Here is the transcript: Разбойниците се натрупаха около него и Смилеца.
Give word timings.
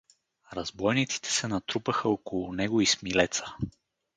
Разбойниците 0.53 1.31
се 1.31 1.47
натрупаха 1.47 2.09
около 2.09 2.53
него 2.53 2.81
и 2.81 2.85
Смилеца. 2.85 3.55